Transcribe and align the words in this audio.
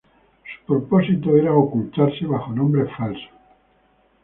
Su 0.43 0.63
propósito 0.65 1.37
era 1.37 1.53
ocultarse 1.53 2.25
bajo 2.25 2.51
nombres 2.53 2.89
falsos. 2.97 3.29